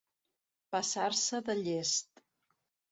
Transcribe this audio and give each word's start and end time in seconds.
Passar-se 0.77 1.43
de 1.51 1.59
llest. 1.61 2.27